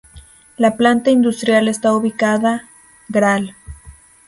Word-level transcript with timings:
La 0.57 0.77
Planta 0.77 1.11
industrial 1.11 1.67
está 1.67 1.93
ubicada 1.93 2.67
Gral. 3.07 3.55